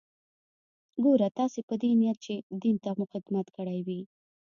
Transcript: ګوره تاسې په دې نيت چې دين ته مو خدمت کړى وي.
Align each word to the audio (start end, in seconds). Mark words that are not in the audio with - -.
ګوره 1.03 1.29
تاسې 1.37 1.59
په 1.67 1.75
دې 1.81 1.89
نيت 1.99 2.17
چې 2.25 2.33
دين 2.61 2.75
ته 2.83 2.89
مو 2.97 3.05
خدمت 3.13 3.47
کړى 3.57 3.79
وي. 3.87 4.01